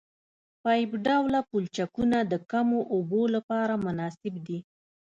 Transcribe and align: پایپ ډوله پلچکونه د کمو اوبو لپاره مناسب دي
پایپ 0.63 0.89
ډوله 1.05 1.39
پلچکونه 1.49 2.17
د 2.31 2.33
کمو 2.51 2.79
اوبو 2.93 3.21
لپاره 3.35 3.73
مناسب 3.85 4.33
دي 4.47 4.59